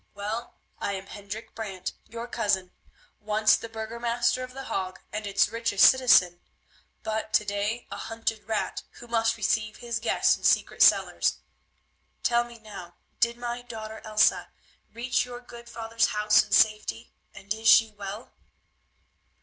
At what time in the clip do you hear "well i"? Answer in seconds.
0.15-0.93